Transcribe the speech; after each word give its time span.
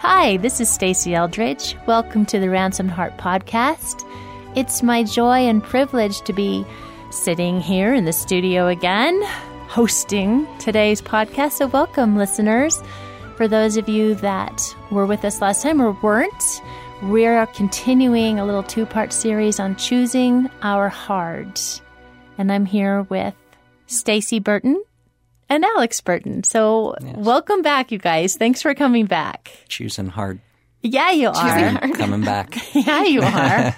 Hi, 0.00 0.38
this 0.38 0.62
is 0.62 0.70
Stasi 0.70 1.12
Eldredge. 1.12 1.76
Welcome 1.86 2.24
to 2.24 2.40
the 2.40 2.48
Ransomed 2.48 2.90
Heart 2.90 3.18
podcast. 3.18 4.08
It's 4.56 4.82
my 4.82 5.02
joy 5.02 5.40
and 5.40 5.62
privilege 5.62 6.22
to 6.22 6.32
be 6.32 6.64
sitting 7.10 7.60
here 7.60 7.92
in 7.92 8.06
the 8.06 8.12
studio 8.14 8.68
again, 8.68 9.20
hosting 9.68 10.48
today's 10.56 11.02
podcast. 11.02 11.52
So, 11.52 11.66
welcome, 11.66 12.16
listeners. 12.16 12.82
For 13.36 13.46
those 13.46 13.76
of 13.76 13.90
you 13.90 14.14
that 14.14 14.74
were 14.90 15.04
with 15.04 15.22
us 15.22 15.42
last 15.42 15.62
time 15.62 15.82
or 15.82 15.92
weren't, 16.00 16.62
we 17.02 17.26
are 17.26 17.46
continuing 17.48 18.38
a 18.38 18.46
little 18.46 18.62
two 18.62 18.86
part 18.86 19.12
series 19.12 19.60
on 19.60 19.76
choosing 19.76 20.48
our 20.62 20.88
heart. 20.88 21.82
And 22.38 22.50
I'm 22.50 22.64
here 22.64 23.02
with 23.02 23.34
Stacy 23.86 24.38
Burton 24.38 24.82
and 25.50 25.64
Alex 25.64 26.00
Burton. 26.00 26.44
So, 26.44 26.94
Yes. 27.02 27.16
welcome 27.16 27.60
back, 27.62 27.92
you 27.92 27.98
guys. 27.98 28.36
Thanks 28.36 28.62
for 28.62 28.74
coming 28.74 29.04
back. 29.06 29.50
choosing 29.68 30.06
hard. 30.08 30.40
Yeah, 30.82 31.10
you 31.10 31.28
are. 31.28 31.34
I'm 31.36 31.92
coming 32.02 32.22
back. 32.22 32.56
Yeah, 32.74 33.04
you 33.04 33.20
are. 33.24 33.74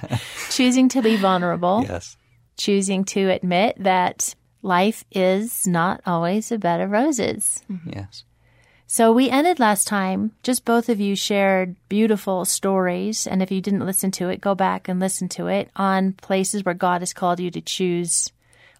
choosing 0.51 0.89
to 0.91 1.03
be 1.03 1.17
vulnerable, 1.17 1.85
yes. 1.89 2.17
choosing 2.57 3.05
to 3.07 3.31
admit 3.31 3.75
that 3.81 4.35
life 4.63 5.03
is 5.11 5.67
not 5.67 6.01
always 6.07 6.53
a 6.53 6.59
bed 6.59 6.81
of 6.81 6.91
roses. 6.91 7.65
Mm-hmm. 7.69 7.91
Yes. 7.95 8.23
So 8.87 9.11
we 9.11 9.31
ended 9.31 9.59
last 9.59 9.89
time, 9.89 10.33
just 10.43 10.65
both 10.67 10.89
of 10.91 11.01
you 11.01 11.17
shared 11.17 11.75
beautiful 11.89 12.45
stories. 12.45 13.27
And 13.27 13.43
if 13.43 13.51
you 13.51 13.63
didn't 13.63 13.87
listen 13.87 14.11
to 14.13 14.29
it, 14.29 14.41
go 14.43 14.55
back 14.55 14.87
and 14.87 15.01
listen 15.01 15.29
to 15.31 15.47
it 15.49 15.71
on 15.75 16.13
places 16.13 16.63
where 16.65 16.75
God 16.75 17.01
has 17.01 17.15
called 17.15 17.41
you 17.41 17.51
to 17.53 17.61
choose 17.63 18.31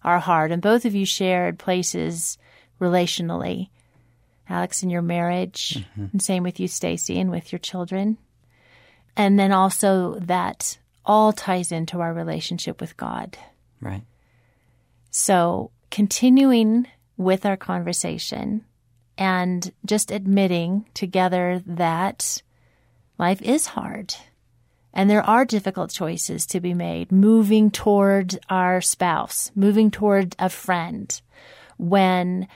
our 0.03 0.19
heart. 0.19 0.51
And 0.51 0.61
both 0.61 0.85
of 0.85 0.93
you 0.93 1.05
shared 1.05 1.57
places 1.57 2.37
relationally. 2.83 3.69
Alex, 4.49 4.83
in 4.83 4.89
your 4.89 5.01
marriage, 5.01 5.77
mm-hmm. 5.77 6.07
and 6.11 6.21
same 6.21 6.43
with 6.43 6.59
you, 6.59 6.67
Stacy, 6.67 7.17
and 7.19 7.31
with 7.31 7.51
your 7.51 7.59
children. 7.59 8.17
And 9.15 9.39
then 9.39 9.51
also 9.51 10.15
that 10.19 10.77
all 11.05 11.31
ties 11.31 11.71
into 11.71 12.01
our 12.01 12.13
relationship 12.13 12.81
with 12.81 12.97
God. 12.97 13.37
Right. 13.79 14.03
So, 15.11 15.71
continuing 15.91 16.87
with 17.15 17.45
our 17.45 17.57
conversation 17.57 18.65
and 19.17 19.71
just 19.85 20.11
admitting 20.11 20.87
together 20.93 21.61
that 21.65 22.41
life 23.17 23.41
is 23.41 23.67
hard 23.67 24.15
and 24.93 25.09
there 25.09 25.27
are 25.27 25.45
difficult 25.45 25.91
choices 25.91 26.45
to 26.47 26.59
be 26.59 26.73
made, 26.73 27.11
moving 27.11 27.71
toward 27.71 28.37
our 28.49 28.79
spouse, 28.79 29.51
moving 29.55 29.89
toward 29.89 30.35
a 30.37 30.49
friend 30.49 31.19
when 31.77 32.47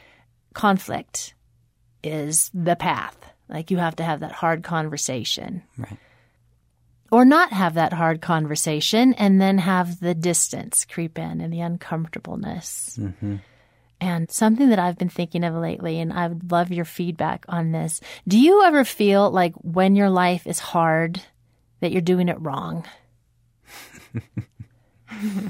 conflict 0.58 1.34
is 2.04 2.52
the 2.54 2.76
path. 2.76 3.18
Like 3.48 3.72
you 3.72 3.78
have 3.78 3.96
to 3.98 4.04
have 4.04 4.20
that 4.22 4.32
hard 4.34 4.64
conversation 4.64 5.64
Right. 5.78 5.98
or 7.12 7.24
not 7.24 7.54
have 7.54 7.76
that 7.76 7.94
hard 7.94 8.22
conversation 8.22 9.14
and 9.14 9.40
then 9.40 9.58
have 9.60 10.00
the 10.02 10.14
distance 10.14 10.84
creep 10.86 11.18
in 11.18 11.40
and 11.42 11.54
the 11.54 11.62
uncomfortableness. 11.62 12.98
Mm-hmm. 13.00 13.38
And 14.00 14.30
something 14.30 14.70
that 14.70 14.78
I've 14.80 14.98
been 14.98 15.10
thinking 15.10 15.44
of 15.44 15.56
lately, 15.56 16.00
and 16.00 16.14
I 16.14 16.28
would 16.28 16.52
love 16.52 16.72
your 16.72 16.86
feedback 16.86 17.46
on 17.48 17.72
this. 17.72 18.00
Do 18.28 18.38
you 18.38 18.64
ever 18.64 18.84
feel 18.84 19.32
like 19.32 19.54
when 19.56 19.96
your 19.96 20.10
life 20.12 20.46
is 20.46 20.60
hard 20.60 21.22
that 21.80 21.92
you're 21.92 22.02
doing 22.02 22.30
it 22.30 22.40
wrong? 22.40 22.84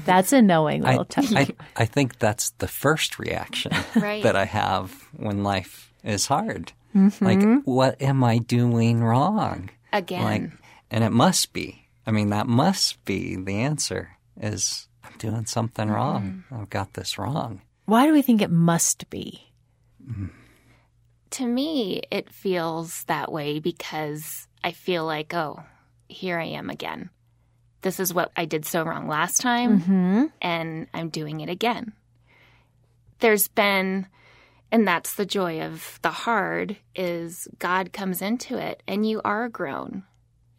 That's 0.04 0.32
a 0.32 0.40
knowing 0.42 0.84
I, 0.84 0.90
little 0.90 1.04
touch. 1.04 1.32
I, 1.34 1.48
I 1.76 1.84
think 1.84 2.18
that's 2.18 2.50
the 2.58 2.68
first 2.68 3.18
reaction 3.18 3.72
Right. 3.96 4.22
that 4.22 4.36
I 4.36 4.44
have 4.44 4.92
when 5.16 5.42
life 5.42 5.92
is 6.04 6.26
hard. 6.26 6.72
Mm-hmm. 6.94 7.24
Like, 7.24 7.64
what 7.64 8.00
am 8.00 8.24
I 8.24 8.38
doing 8.38 9.02
wrong? 9.02 9.70
Again. 9.92 10.24
Like, 10.24 10.50
and 10.90 11.04
it 11.04 11.10
must 11.10 11.52
be. 11.52 11.86
I 12.06 12.10
mean, 12.10 12.30
that 12.30 12.46
must 12.46 13.04
be 13.04 13.36
the 13.36 13.56
answer 13.56 14.10
is 14.40 14.88
I'm 15.04 15.16
doing 15.18 15.46
something 15.46 15.88
wrong. 15.88 16.44
Mm-hmm. 16.50 16.62
I've 16.62 16.70
got 16.70 16.94
this 16.94 17.18
wrong. 17.18 17.60
Why 17.84 18.06
do 18.06 18.12
we 18.12 18.22
think 18.22 18.40
it 18.40 18.50
must 18.50 19.10
be? 19.10 19.44
to 21.30 21.46
me, 21.46 22.02
it 22.10 22.32
feels 22.32 23.04
that 23.04 23.30
way 23.30 23.60
because 23.60 24.46
I 24.64 24.72
feel 24.72 25.04
like, 25.04 25.34
oh, 25.34 25.62
here 26.08 26.38
I 26.38 26.46
am 26.46 26.70
again. 26.70 27.10
This 27.82 28.00
is 28.00 28.12
what 28.12 28.32
I 28.36 28.44
did 28.44 28.64
so 28.64 28.82
wrong 28.82 29.06
last 29.08 29.40
time, 29.40 29.80
Hmm? 29.80 30.24
and 30.42 30.86
I'm 30.92 31.08
doing 31.10 31.40
it 31.40 31.48
again. 31.48 31.92
There's 33.20 33.48
been, 33.48 34.06
and 34.72 34.86
that's 34.86 35.14
the 35.14 35.26
joy 35.26 35.60
of 35.62 35.98
the 36.02 36.10
hard, 36.10 36.76
is 36.94 37.48
God 37.58 37.92
comes 37.92 38.22
into 38.22 38.56
it, 38.58 38.82
and 38.86 39.08
you 39.08 39.20
are 39.24 39.48
grown. 39.48 40.04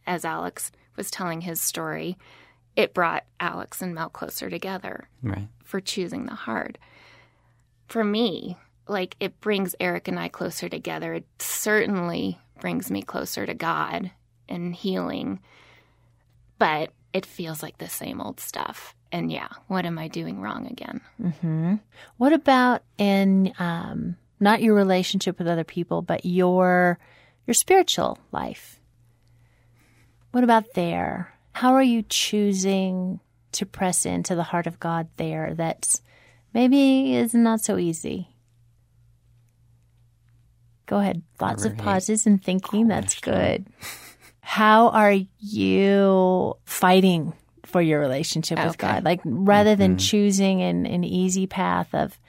As 0.08 0.25
Alex 0.25 0.72
was 0.96 1.12
telling 1.12 1.41
his 1.41 1.62
story, 1.62 2.18
it 2.75 2.94
brought 2.94 3.25
Alex 3.40 3.81
and 3.81 3.94
Mel 3.94 4.09
closer 4.09 4.50
together. 4.50 5.08
Right. 5.22 5.47
for 5.63 5.79
choosing 5.79 6.25
the 6.25 6.34
hard. 6.35 6.79
For 7.88 8.03
me, 8.03 8.58
like 8.88 9.16
it 9.19 9.40
brings 9.40 9.75
Eric 9.79 10.08
and 10.08 10.19
I 10.19 10.29
closer 10.29 10.68
together. 10.68 11.13
It 11.13 11.25
certainly 11.38 12.40
brings 12.59 12.90
me 12.90 13.03
closer 13.03 13.46
to 13.46 13.53
God 13.53 14.09
and 14.47 14.74
healing. 14.74 15.40
But 16.58 16.91
it 17.19 17.25
feels 17.25 17.62
like 17.62 17.78
the 17.78 17.90
same 17.90 18.22
old 18.22 18.40
stuff. 18.40 18.96
And 19.12 19.30
yeah, 19.30 19.50
what 19.68 19.85
am 19.85 20.00
I 20.00 20.07
doing 20.07 20.40
wrong 20.40 20.68
again? 20.68 21.02
hmm 21.41 21.75
What 22.16 22.31
about 22.31 22.84
in 22.97 23.53
um, 23.59 24.16
not 24.40 24.62
your 24.62 24.74
relationship 24.74 25.38
with 25.38 25.47
other 25.47 25.66
people, 25.66 26.02
but 26.02 26.25
your 26.25 26.97
your 27.46 27.53
spiritual 27.53 28.18
life? 28.31 28.79
What 30.31 30.46
about 30.46 30.75
there? 30.75 31.34
How 31.52 31.74
are 31.74 31.84
you 31.84 32.03
choosing 32.03 33.19
to 33.52 33.66
press 33.66 34.06
into 34.06 34.35
the 34.35 34.44
heart 34.44 34.68
of 34.68 34.79
God 34.79 35.08
there? 35.18 35.53
That 35.56 36.00
maybe 36.53 37.16
is 37.16 37.34
not 37.34 37.59
so 37.59 37.78
easy. 37.78 38.29
Go 40.85 41.00
ahead. 41.00 41.22
Lots 41.41 41.66
of 41.66 41.75
pauses 41.78 42.25
and 42.25 42.41
thinking. 42.41 42.88
That's 42.88 43.19
good. 43.19 43.68
How 44.50 44.90
are 44.90 45.14
you 45.40 46.56
fighting 46.66 47.34
for 47.66 47.84
your 47.84 48.00
relationship 48.00 48.58
with 48.58 48.70
Okay. 48.70 48.88
God? 48.94 49.04
Like 49.04 49.22
rather 49.24 49.76
than 49.76 50.00
choosing 50.00 50.64
an, 50.64 50.88
an 50.88 51.04
easy 51.04 51.46
path 51.46 51.94
of, 51.94 52.20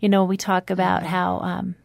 you 0.00 0.08
know, 0.08 0.24
we 0.24 0.36
talk 0.36 0.70
about 0.70 1.04
how 1.04 1.38
um, 1.38 1.76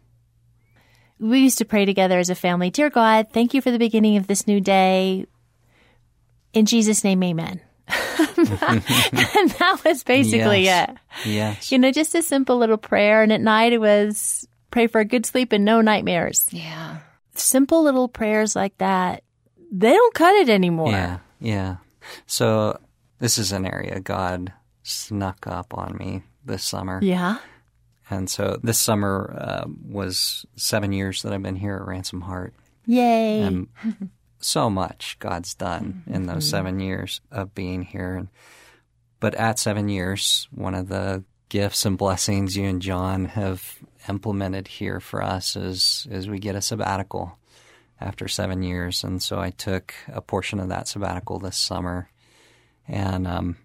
we 1.20 1.42
used 1.42 1.60
to 1.60 1.66
pray 1.66 1.86
together 1.86 2.18
as 2.18 2.32
a 2.32 2.36
family. 2.36 2.72
Dear 2.72 2.90
God, 2.90 3.28
thank 3.32 3.54
you 3.54 3.62
for 3.62 3.70
the 3.70 3.78
beginning 3.78 4.18
of 4.18 4.26
this 4.26 4.48
new 4.48 4.60
day. 4.60 5.28
In 6.54 6.66
Jesus' 6.66 7.04
name, 7.04 7.22
amen. 7.22 7.62
and 7.88 9.52
that 9.60 9.82
was 9.86 10.04
basically 10.04 10.64
Yes. 10.64 10.90
it. 10.90 11.30
Yes. 11.30 11.72
You 11.72 11.78
know, 11.78 11.92
just 11.92 12.16
a 12.16 12.24
simple 12.24 12.58
little 12.58 12.78
prayer. 12.78 13.22
And 13.22 13.32
at 13.32 13.42
night 13.42 13.74
it 13.74 13.80
was 13.80 14.48
pray 14.72 14.88
for 14.88 15.00
a 15.02 15.06
good 15.06 15.28
sleep 15.28 15.52
and 15.52 15.64
no 15.64 15.82
nightmares. 15.82 16.48
Yeah. 16.52 16.98
Simple 17.36 17.84
little 17.84 18.08
prayers 18.08 18.56
like 18.56 18.76
that, 18.80 19.22
they 19.72 19.94
don't 19.94 20.14
cut 20.14 20.36
it 20.36 20.50
anymore. 20.50 20.92
Yeah, 20.92 21.20
yeah. 21.40 21.76
So 22.26 22.80
this 23.20 23.38
is 23.38 23.52
an 23.52 23.66
area 23.66 24.00
God 24.00 24.54
snuck 24.84 25.48
up 25.48 25.74
on 25.78 25.98
me 25.98 26.24
this 26.46 26.64
summer. 26.64 27.00
Yeah. 27.02 27.40
And 28.10 28.30
so 28.30 28.58
this 28.64 28.80
summer 28.80 29.36
uh, 29.38 29.66
was 29.86 30.46
seven 30.56 30.94
years 30.94 31.22
that 31.24 31.34
I've 31.34 31.44
been 31.44 31.58
here 31.58 31.76
at 31.76 31.86
Ransomed 31.86 32.24
Heart. 32.24 32.54
Yay. 32.86 33.42
And 33.42 33.68
so 34.40 34.70
much 34.70 35.18
God's 35.20 35.54
done 35.54 36.04
in 36.08 36.26
those 36.26 36.50
seven 36.50 36.80
years 36.80 37.20
of 37.32 37.54
being 37.54 37.82
here. 37.82 38.16
And, 38.16 38.30
but 39.20 39.36
at 39.36 39.60
seven 39.60 39.90
years, 39.90 40.48
one 40.52 40.74
of 40.74 40.88
the 40.88 41.25
gifts 41.50 41.86
and 41.86 41.98
blessings 41.98 42.56
you 42.56 42.66
and 42.66 42.81
John 42.81 43.25
have 43.25 43.78
implemented 44.08 44.68
here 44.68 45.02
for 45.02 45.22
us 45.22 45.58
is, 45.58 46.08
is 46.10 46.30
we 46.30 46.40
get 46.40 46.56
a 46.56 46.62
sabbatical 46.62 47.38
after 48.00 48.28
seven 48.28 48.64
years. 48.64 49.04
And 49.04 49.22
so 49.22 49.40
I 49.40 49.52
took 49.52 49.94
a 50.08 50.22
portion 50.22 50.60
of 50.60 50.70
that 50.70 50.88
sabbatical 50.88 51.40
this 51.40 51.58
summer. 51.58 52.10
And 52.88 53.28
um, 53.28 53.58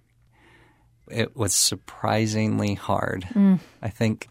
it 1.10 1.36
was 1.36 1.54
surprisingly 1.54 2.74
hard. 2.74 3.24
Mm. 3.34 3.60
I 3.80 3.88
think 3.88 4.28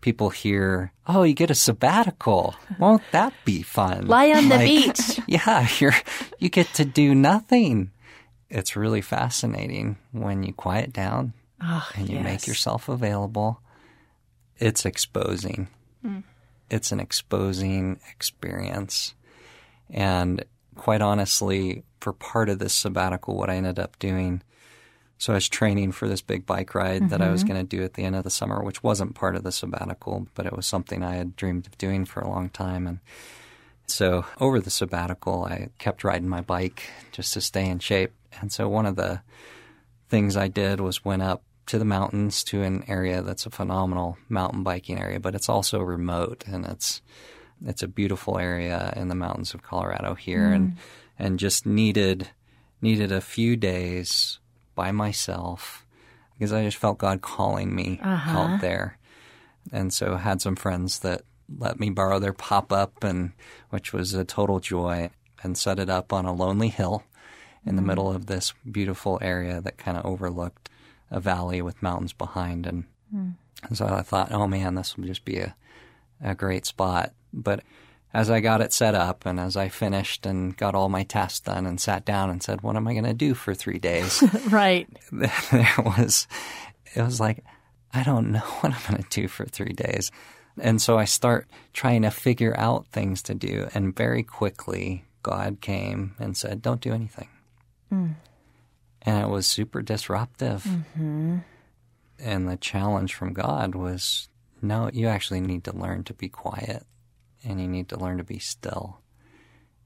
people 0.00 0.30
hear, 0.30 0.92
"Oh, 1.06 1.24
you 1.24 1.34
get 1.34 1.50
a 1.50 1.54
sabbatical. 1.54 2.54
Won't 2.78 3.02
that 3.10 3.32
be 3.44 3.62
fun?" 3.62 4.06
Lie 4.06 4.32
on 4.32 4.48
the 4.48 4.58
beach. 4.58 5.20
Yeah, 5.26 5.66
you're 5.80 5.94
you 6.38 6.48
get 6.48 6.72
to 6.74 6.84
do 6.84 7.14
nothing. 7.14 7.90
It's 8.48 8.76
really 8.76 9.00
fascinating 9.00 9.96
when 10.12 10.44
you 10.44 10.52
quiet 10.52 10.92
down 10.92 11.32
Oh, 11.60 11.88
and 11.96 12.08
you 12.08 12.20
make 12.20 12.46
yourself 12.46 12.88
available. 12.88 13.60
It's 14.58 14.84
exposing. 14.84 15.68
Mm. 16.04 16.22
It's 16.70 16.92
an 16.92 17.00
exposing 17.00 18.00
experience. 18.10 19.14
And 19.90 20.44
quite 20.74 21.00
honestly, 21.00 21.84
for 22.00 22.12
part 22.12 22.48
of 22.48 22.58
this 22.58 22.74
sabbatical, 22.74 23.36
what 23.36 23.50
I 23.50 23.56
ended 23.56 23.78
up 23.78 23.98
doing, 23.98 24.42
so 25.18 25.32
I 25.32 25.36
was 25.36 25.48
training 25.48 25.92
for 25.92 26.08
this 26.08 26.20
big 26.20 26.44
bike 26.44 26.74
ride 26.74 27.08
that 27.10 27.22
I 27.22 27.30
was 27.30 27.42
mm-hmm. 27.42 27.52
going 27.54 27.66
to 27.66 27.76
do 27.76 27.82
at 27.82 27.94
the 27.94 28.04
end 28.04 28.16
of 28.16 28.24
the 28.24 28.30
summer, 28.30 28.62
which 28.62 28.82
wasn't 28.82 29.14
part 29.14 29.34
of 29.34 29.44
the 29.44 29.52
sabbatical, 29.52 30.26
but 30.34 30.44
it 30.44 30.54
was 30.54 30.66
something 30.66 31.02
I 31.02 31.14
had 31.14 31.36
dreamed 31.36 31.66
of 31.66 31.78
doing 31.78 32.04
for 32.04 32.20
a 32.20 32.28
long 32.28 32.50
time. 32.50 32.86
And 32.86 32.98
So 33.86 34.26
over 34.40 34.60
the 34.60 34.70
sabbatical, 34.70 35.44
I 35.44 35.70
kept 35.78 36.04
riding 36.04 36.28
my 36.28 36.42
bike 36.42 36.90
just 37.12 37.32
to 37.34 37.40
stay 37.40 37.66
in 37.66 37.78
shape. 37.78 38.12
And 38.40 38.52
so 38.52 38.68
one 38.68 38.84
of 38.84 38.96
the 38.96 39.22
things 40.08 40.36
I 40.36 40.48
did 40.48 40.80
was 40.80 41.04
went 41.04 41.22
up 41.22 41.42
to 41.66 41.78
the 41.78 41.84
mountains 41.84 42.44
to 42.44 42.62
an 42.62 42.84
area 42.88 43.22
that's 43.22 43.46
a 43.46 43.50
phenomenal 43.50 44.16
mountain 44.28 44.62
biking 44.62 45.00
area, 45.00 45.20
but 45.20 45.34
it's 45.34 45.48
also 45.48 45.80
remote 45.80 46.44
and 46.46 46.64
it's 46.64 47.02
it's 47.64 47.82
a 47.82 47.88
beautiful 47.88 48.38
area 48.38 48.92
in 48.96 49.08
the 49.08 49.14
mountains 49.14 49.54
of 49.54 49.62
Colorado 49.62 50.14
here. 50.14 50.52
And 50.52 50.72
mm. 50.72 50.76
and 51.18 51.38
just 51.38 51.66
needed 51.66 52.30
needed 52.80 53.10
a 53.10 53.20
few 53.20 53.56
days 53.56 54.38
by 54.74 54.92
myself 54.92 55.86
because 56.34 56.52
I 56.52 56.64
just 56.64 56.76
felt 56.76 56.98
God 56.98 57.22
calling 57.22 57.74
me 57.74 57.98
uh-huh. 58.02 58.38
out 58.38 58.60
there. 58.60 58.98
And 59.72 59.92
so 59.92 60.16
had 60.16 60.42
some 60.42 60.54
friends 60.54 61.00
that 61.00 61.22
let 61.58 61.80
me 61.80 61.90
borrow 61.90 62.18
their 62.18 62.32
pop 62.32 62.72
up 62.72 63.02
and 63.02 63.32
which 63.70 63.92
was 63.92 64.14
a 64.14 64.24
total 64.24 64.60
joy 64.60 65.10
and 65.42 65.56
set 65.56 65.78
it 65.78 65.88
up 65.88 66.12
on 66.12 66.26
a 66.26 66.34
lonely 66.34 66.68
hill 66.68 67.04
in 67.64 67.76
the 67.76 67.82
mm. 67.82 67.86
middle 67.86 68.10
of 68.10 68.26
this 68.26 68.52
beautiful 68.70 69.18
area 69.22 69.60
that 69.60 69.78
kind 69.78 69.96
of 69.96 70.04
overlooked 70.04 70.68
a 71.10 71.20
valley 71.20 71.62
with 71.62 71.82
mountains 71.82 72.12
behind 72.12 72.66
and, 72.66 72.84
and 73.62 73.76
so 73.76 73.86
I 73.86 74.02
thought, 74.02 74.32
oh 74.32 74.46
man, 74.46 74.74
this 74.74 74.96
will 74.96 75.04
just 75.04 75.24
be 75.24 75.38
a, 75.38 75.54
a 76.22 76.34
great 76.34 76.66
spot. 76.66 77.12
But 77.32 77.62
as 78.12 78.30
I 78.30 78.40
got 78.40 78.60
it 78.60 78.72
set 78.72 78.94
up 78.94 79.26
and 79.26 79.38
as 79.38 79.56
I 79.56 79.68
finished 79.68 80.26
and 80.26 80.56
got 80.56 80.74
all 80.74 80.88
my 80.88 81.02
tasks 81.02 81.40
done 81.40 81.66
and 81.66 81.80
sat 81.80 82.04
down 82.04 82.30
and 82.30 82.42
said, 82.42 82.62
what 82.62 82.76
am 82.76 82.88
I 82.88 82.92
going 82.92 83.04
to 83.04 83.14
do 83.14 83.34
for 83.34 83.54
three 83.54 83.78
days? 83.78 84.22
Right. 84.48 84.88
there 85.12 85.74
was, 85.78 86.28
it 86.94 87.02
was 87.02 87.20
like, 87.20 87.44
I 87.92 88.02
don't 88.02 88.32
know 88.32 88.38
what 88.60 88.72
I'm 88.72 88.92
going 88.92 89.02
to 89.02 89.20
do 89.20 89.28
for 89.28 89.44
three 89.44 89.72
days. 89.72 90.10
And 90.58 90.80
so 90.80 90.98
I 90.98 91.04
start 91.04 91.46
trying 91.74 92.02
to 92.02 92.10
figure 92.10 92.54
out 92.56 92.86
things 92.86 93.22
to 93.22 93.34
do. 93.34 93.68
And 93.74 93.94
very 93.94 94.22
quickly, 94.22 95.04
God 95.22 95.60
came 95.60 96.14
and 96.18 96.36
said, 96.36 96.62
don't 96.62 96.80
do 96.80 96.94
anything. 96.94 97.28
Hmm. 97.90 98.12
And 99.06 99.22
it 99.22 99.28
was 99.28 99.46
super 99.46 99.80
disruptive. 99.82 100.64
Mm-hmm. 100.64 101.38
And 102.18 102.48
the 102.48 102.56
challenge 102.56 103.14
from 103.14 103.32
God 103.32 103.74
was 103.74 104.28
no, 104.60 104.90
you 104.92 105.06
actually 105.06 105.40
need 105.40 105.64
to 105.64 105.76
learn 105.76 106.02
to 106.04 106.14
be 106.14 106.28
quiet 106.28 106.84
and 107.44 107.60
you 107.60 107.68
need 107.68 107.88
to 107.90 107.98
learn 107.98 108.18
to 108.18 108.24
be 108.24 108.38
still. 108.38 109.00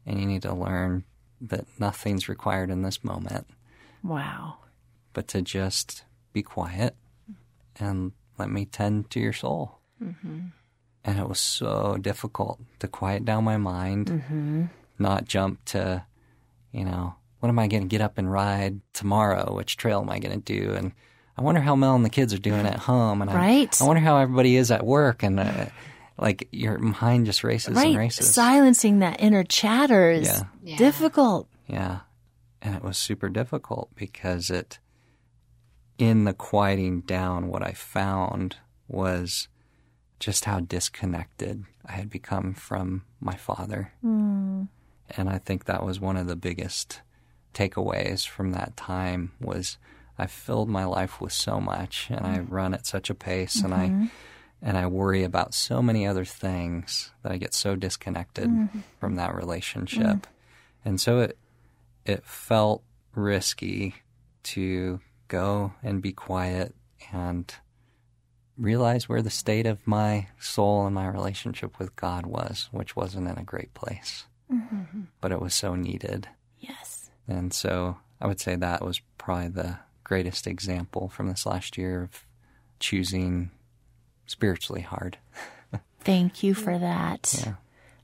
And 0.06 0.18
you 0.18 0.26
need 0.26 0.42
to 0.42 0.54
learn 0.54 1.04
that 1.40 1.66
nothing's 1.78 2.28
required 2.28 2.70
in 2.70 2.82
this 2.82 3.04
moment 3.04 3.46
Wow. 4.02 4.58
but 5.12 5.28
to 5.28 5.42
just 5.42 6.04
be 6.32 6.42
quiet 6.42 6.96
and 7.76 8.12
let 8.38 8.50
me 8.50 8.64
tend 8.64 9.10
to 9.10 9.20
your 9.20 9.32
soul. 9.32 9.78
Mm-hmm. 10.02 10.38
And 11.04 11.18
it 11.18 11.28
was 11.28 11.40
so 11.40 11.96
difficult 12.00 12.60
to 12.78 12.88
quiet 12.88 13.24
down 13.24 13.44
my 13.44 13.56
mind, 13.56 14.06
mm-hmm. 14.06 14.64
not 14.98 15.24
jump 15.26 15.64
to, 15.66 16.04
you 16.72 16.84
know, 16.84 17.14
what 17.40 17.48
am 17.48 17.58
I 17.58 17.66
going 17.68 17.82
to 17.82 17.88
get 17.88 18.00
up 18.00 18.16
and 18.18 18.30
ride 18.30 18.80
tomorrow? 18.92 19.54
Which 19.54 19.76
trail 19.76 20.00
am 20.00 20.10
I 20.10 20.18
going 20.18 20.40
to 20.40 20.52
do? 20.62 20.72
And 20.74 20.92
I 21.36 21.42
wonder 21.42 21.60
how 21.60 21.74
Mel 21.74 21.94
and 21.94 22.04
the 22.04 22.10
kids 22.10 22.32
are 22.34 22.38
doing 22.38 22.66
at 22.66 22.78
home. 22.80 23.20
And 23.22 23.30
I- 23.30 23.34
Right. 23.34 23.80
I, 23.82 23.84
wonder 23.84 24.00
how 24.02 24.18
everybody 24.18 24.56
is 24.56 24.70
at 24.70 24.84
work. 24.86 25.22
And 25.22 25.40
uh, 25.40 25.66
like 26.18 26.48
your 26.52 26.78
mind 26.78 27.26
just 27.26 27.42
races 27.42 27.68
and 27.68 27.76
Right. 27.76 27.96
races. 27.96 28.32
Silencing 28.34 28.98
that 29.00 29.20
inner 29.20 29.42
chatter 29.44 30.10
is 30.10 30.26
Yeah. 30.28 30.42
Yeah. 30.62 30.76
difficult. 30.76 31.48
Yeah. 31.66 32.00
And 32.62 32.74
it 32.74 32.82
was 32.82 32.98
super 32.98 33.28
difficult 33.30 33.88
because 33.94 34.50
it, 34.50 34.78
in 35.96 36.24
the 36.24 36.34
quieting 36.34 37.00
down, 37.02 37.48
what 37.48 37.62
I 37.62 37.72
found 37.72 38.56
was 38.86 39.48
just 40.18 40.44
how 40.44 40.60
disconnected 40.60 41.64
I 41.86 41.92
had 41.92 42.10
become 42.10 42.52
from 42.52 43.04
my 43.18 43.34
father. 43.36 43.92
And 44.02 44.68
I 45.28 45.38
think 45.38 45.64
that 45.64 45.82
was 45.84 45.98
one 46.00 46.16
of 46.18 46.26
the 46.26 46.36
biggest 46.36 47.00
takeaways 47.54 48.26
from 48.26 48.52
that 48.52 48.76
time 48.76 49.32
was 49.40 49.78
I 50.18 50.26
filled 50.26 50.68
my 50.68 50.84
life 50.84 51.20
with 51.20 51.32
so 51.32 51.60
much 51.60 52.08
and 52.10 52.26
I 52.26 52.38
mm-hmm. 52.38 52.54
run 52.54 52.74
at 52.74 52.86
such 52.86 53.10
a 53.10 53.14
pace 53.14 53.62
and 53.62 53.72
I 53.72 53.88
mm-hmm. 53.88 54.06
and 54.62 54.76
I 54.76 54.86
worry 54.86 55.24
about 55.24 55.54
so 55.54 55.80
many 55.80 56.06
other 56.06 56.24
things 56.24 57.10
that 57.22 57.32
I 57.32 57.38
get 57.38 57.54
so 57.54 57.74
disconnected 57.74 58.48
mm-hmm. 58.48 58.80
from 58.98 59.16
that 59.16 59.34
relationship. 59.34 60.26
And 60.84 61.00
so 61.00 61.20
it 61.20 61.38
it 62.04 62.24
felt 62.24 62.82
risky 63.14 63.94
to 64.42 65.00
go 65.28 65.72
and 65.82 66.02
be 66.02 66.12
quiet 66.12 66.74
and 67.12 67.52
realize 68.58 69.08
where 69.08 69.22
the 69.22 69.30
state 69.30 69.66
of 69.66 69.86
my 69.86 70.28
soul 70.38 70.84
and 70.84 70.94
my 70.94 71.08
relationship 71.08 71.78
with 71.78 71.96
God 71.96 72.26
was, 72.26 72.68
which 72.72 72.94
wasn't 72.94 73.28
in 73.28 73.38
a 73.38 73.42
great 73.42 73.72
place. 73.74 74.26
But 75.20 75.32
it 75.32 75.40
was 75.40 75.54
so 75.54 75.74
needed. 75.74 76.28
Yes. 76.58 76.89
And 77.30 77.52
so 77.54 77.96
I 78.20 78.26
would 78.26 78.40
say 78.40 78.56
that 78.56 78.84
was 78.84 79.00
probably 79.18 79.48
the 79.48 79.78
greatest 80.04 80.46
example 80.46 81.08
from 81.08 81.28
this 81.28 81.46
last 81.46 81.78
year 81.78 82.02
of 82.02 82.24
choosing 82.80 83.50
spiritually 84.26 84.82
hard. 84.82 85.18
Thank 86.00 86.42
you 86.42 86.54
for 86.54 86.76
that. 86.78 87.34
Yeah. 87.46 87.54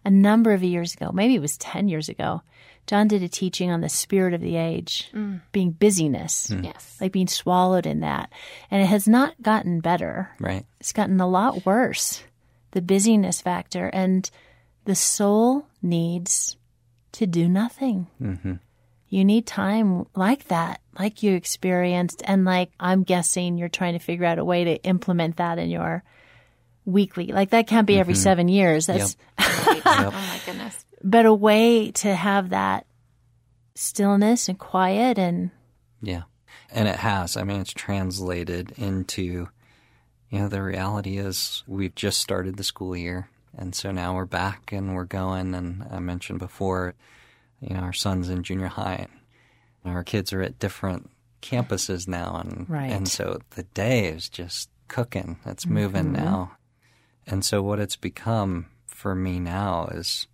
A 0.05 0.11
number 0.11 0.52
of 0.52 0.62
years 0.62 0.94
ago, 0.94 1.11
maybe 1.12 1.34
it 1.34 1.40
was 1.40 1.56
10 1.58 1.88
years 1.88 2.08
ago, 2.08 2.43
John 2.87 3.08
did 3.08 3.25
a 3.25 3.28
teaching 3.28 3.70
on 3.73 3.81
the 3.81 3.88
spirit 3.88 4.32
of 4.34 4.40
the 4.40 4.55
age, 4.55 5.11
being 5.50 5.73
busyness, 5.73 6.52
Yes. 6.62 6.96
like 7.00 7.11
being 7.11 7.26
swallowed 7.26 7.84
in 7.87 8.00
that. 8.00 8.31
And 8.70 8.81
it 8.81 8.87
has 8.87 9.08
not 9.08 9.34
gotten 9.43 9.81
better. 9.81 10.31
Right? 10.38 10.64
It's 10.78 10.93
gotten 10.93 11.20
a 11.20 11.26
lot 11.26 11.67
worse, 11.67 12.23
the 12.70 12.81
busyness 12.82 13.40
factor. 13.40 13.88
And 13.88 14.31
the 14.84 14.94
soul 14.94 15.67
needs 15.82 16.56
to 17.12 17.26
do 17.26 17.49
nothing. 17.49 18.06
hmm 18.19 18.52
You 19.08 19.24
need 19.24 19.46
time 19.46 20.06
like 20.14 20.48
that, 20.48 20.80
like 20.98 21.22
you 21.22 21.34
experienced. 21.34 22.22
And 22.24 22.44
like 22.44 22.70
I'm 22.80 23.04
guessing 23.04 23.58
you're 23.58 23.68
trying 23.68 23.94
to 23.94 23.98
figure 23.98 24.26
out 24.26 24.38
a 24.38 24.44
way 24.44 24.64
to 24.64 24.82
implement 24.82 25.36
that 25.36 25.58
in 25.58 25.70
your 25.70 26.02
weekly. 26.84 27.26
Like 27.26 27.50
that 27.50 27.66
can't 27.66 27.86
be 27.86 27.98
every 27.98 28.14
mm-hmm. 28.14 28.22
seven 28.22 28.48
years. 28.48 28.86
That's, 28.86 29.16
Oh 29.38 30.10
my 30.10 30.40
goodness. 30.44 30.84
but 31.02 31.26
a 31.26 31.34
way 31.34 31.92
to 31.92 32.14
have 32.14 32.50
that 32.50 32.86
stillness 33.74 34.48
and 34.48 34.58
quiet 34.58 35.18
and 35.18 35.50
Yeah. 36.02 36.22
And 36.70 36.88
it 36.88 36.96
has. 36.96 37.36
I 37.36 37.44
mean, 37.44 37.60
it's 37.60 37.72
translated 37.72 38.72
into, 38.76 39.48
you 40.30 40.38
know, 40.38 40.48
the 40.48 40.62
reality 40.62 41.18
is 41.18 41.62
we've 41.66 41.94
just 41.94 42.20
started 42.20 42.56
the 42.56 42.64
school 42.64 42.96
year. 42.96 43.28
And 43.56 43.75
so 43.75 43.92
now 43.92 44.14
we're 44.14 44.25
back 44.26 44.72
and 44.72 44.94
we're 44.94 45.04
going. 45.04 45.54
And 45.54 45.86
I 45.90 46.00
mentioned 46.00 46.40
before, 46.40 46.94
you 47.60 47.75
know, 47.75 47.80
our 47.80 47.92
son's 47.92 48.28
in 48.28 48.42
junior 48.42 48.68
high 48.68 49.06
and 49.84 49.94
our 49.94 50.04
kids 50.04 50.32
are 50.32 50.42
at 50.42 50.58
different 50.58 51.10
campuses 51.42 52.08
now. 52.08 52.36
And, 52.44 52.68
Right. 52.68 52.90
and 52.90 53.08
so 53.08 53.38
the 53.50 53.62
day 53.62 54.06
is 54.06 54.28
just 54.28 54.68
cooking. 54.88 55.38
It's 55.46 55.64
mm-hmm. 55.64 55.75
moving 55.75 56.12
now. 56.12 56.56
And 57.26 57.44
so 57.44 57.62
what 57.62 57.80
it's 57.80 57.96
become 57.96 58.66
for 58.86 59.14
me 59.14 59.40
now 59.40 59.86
is, 59.86 60.26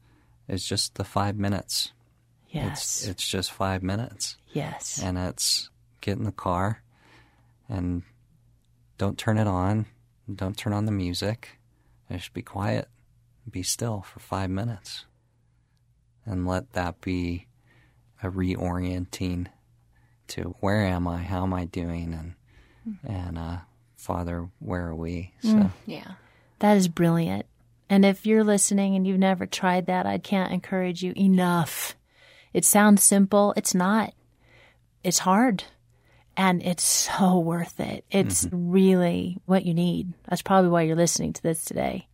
is 0.49 0.67
just 0.67 0.95
the 0.97 1.05
five 1.05 1.37
minutes. 1.37 1.93
yes, 2.49 3.01
It's, 3.01 3.07
it's 3.07 3.29
just 3.29 3.53
five 3.53 3.83
minutes 3.83 4.37
yes, 4.53 5.01
and 5.03 5.19
it's 5.19 5.71
get 6.01 6.19
in 6.19 6.25
the 6.25 6.33
car 6.33 6.83
and 7.69 8.03
don't 8.99 9.19
turn 9.19 9.39
it 9.39 9.47
on, 9.47 9.87
don't 10.33 10.57
turn 10.57 10.73
on 10.73 10.85
the 10.85 10.93
music, 10.93 11.59
just 12.11 12.33
be 12.33 12.43
quiet, 12.43 12.89
be 13.51 13.63
still 13.63 14.03
for 14.03 14.21
five 14.21 14.51
minutes, 14.51 15.07
and 16.25 16.47
let 16.47 16.73
that 16.73 17.01
be 17.01 17.47
a 18.23 18.31
reorienting 18.31 19.47
to 20.29 20.55
where 20.61 20.85
am 20.85 21.07
I, 21.09 21.19
how 21.19 21.43
am 21.43 21.53
I 21.53 21.65
doing, 21.65 22.15
and 22.15 22.35
mm-hmm. 22.89 23.13
and 23.13 23.39
uh, 23.39 23.57
Father, 23.97 24.49
where 24.59 24.89
are 24.89 24.95
we? 24.95 25.33
Mm. 25.43 25.51
So 25.51 25.71
Yeah. 25.87 26.13
that 26.61 26.77
is 26.77 26.89
brilliant. 26.89 27.47
And 27.89 28.05
if 28.05 28.25
you're 28.25 28.45
listening 28.45 28.97
and 28.97 29.07
you've 29.07 29.19
never 29.19 29.45
tried 29.45 29.87
that, 29.87 30.07
I 30.07 30.19
can't 30.19 30.53
encourage 30.53 31.03
you 31.03 31.13
enough. 31.17 31.95
It 32.53 32.65
sounds 32.65 33.03
simple. 33.03 33.53
It's 33.57 33.75
not. 33.75 34.15
It's 35.05 35.19
hard. 35.21 35.65
And 36.37 36.63
it's 36.63 36.85
so 36.85 37.39
worth 37.39 37.79
it. 37.81 38.05
It's 38.11 38.47
mm-hmm. 38.47 38.71
really 38.71 39.39
what 39.45 39.67
you 39.67 39.75
need. 39.75 40.15
That's 40.29 40.43
probably 40.43 40.71
why 40.71 40.83
you're 40.83 40.97
listening 40.97 41.35
to 41.35 41.43
this 41.43 41.65
today. 41.65 42.09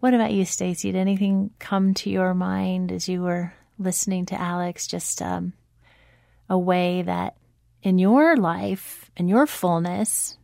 What 0.00 0.14
about 0.14 0.32
you, 0.32 0.46
Stacy? 0.46 0.92
Did 0.92 0.98
anything 0.98 1.50
come 1.58 1.92
to 1.94 2.10
your 2.10 2.32
mind 2.32 2.90
as 2.90 3.08
you 3.08 3.22
were 3.22 3.52
listening 3.78 4.26
to 4.26 4.40
Alex? 4.40 4.86
Just 4.86 5.20
um, 5.20 5.52
a 6.48 6.58
way 6.58 7.02
that 7.02 7.36
in 7.82 7.98
your 7.98 8.36
life, 8.36 9.10
in 9.16 9.28
your 9.28 9.46
fullness, 9.46 10.38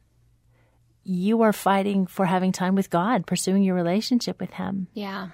you 1.05 1.41
are 1.43 1.55
fighting 1.55 2.07
for 2.07 2.27
having 2.27 2.53
time 2.53 2.75
with 2.75 2.91
God, 2.91 3.27
pursuing 3.27 3.63
your 3.63 3.75
relationship 3.75 4.41
with 4.41 4.53
Him. 4.53 4.89
Yeah. 4.93 5.29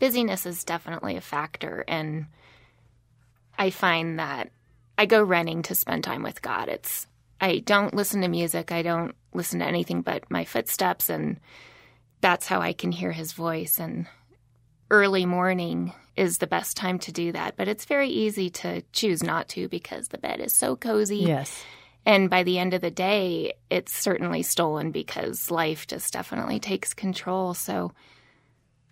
Busyness 0.00 0.44
is 0.44 0.64
definitely 0.64 1.16
a 1.16 1.20
factor. 1.20 1.84
And 1.86 2.26
I 3.56 3.70
find 3.70 4.18
that 4.18 4.50
I 4.98 5.06
go 5.06 5.22
running 5.22 5.62
to 5.62 5.76
spend 5.76 6.02
time 6.02 6.24
with 6.24 6.42
God. 6.42 6.68
It's, 6.68 7.06
I 7.40 7.58
don't 7.58 7.94
listen 7.94 8.22
to 8.22 8.28
music. 8.28 8.72
I 8.72 8.82
don't 8.82 9.14
listen 9.32 9.60
to 9.60 9.66
anything 9.66 10.02
but 10.02 10.28
my 10.28 10.44
footsteps. 10.44 11.08
And 11.08 11.38
that's 12.22 12.46
how 12.46 12.60
I 12.62 12.72
can 12.72 12.90
hear 12.92 13.12
his 13.12 13.32
voice. 13.32 13.78
And 13.78 14.06
early 14.90 15.26
morning 15.26 15.92
is 16.16 16.38
the 16.38 16.46
best 16.46 16.76
time 16.76 16.98
to 17.00 17.12
do 17.12 17.32
that. 17.32 17.56
But 17.56 17.68
it's 17.68 17.84
very 17.84 18.08
easy 18.08 18.48
to 18.50 18.82
choose 18.92 19.22
not 19.22 19.48
to 19.50 19.68
because 19.68 20.08
the 20.08 20.18
bed 20.18 20.40
is 20.40 20.54
so 20.54 20.76
cozy. 20.76 21.18
Yes. 21.18 21.62
And 22.06 22.30
by 22.30 22.42
the 22.42 22.58
end 22.58 22.74
of 22.74 22.80
the 22.80 22.90
day, 22.90 23.54
it's 23.70 23.94
certainly 23.94 24.42
stolen 24.42 24.90
because 24.90 25.50
life 25.50 25.86
just 25.86 26.12
definitely 26.12 26.58
takes 26.58 26.94
control. 26.94 27.54
So 27.54 27.92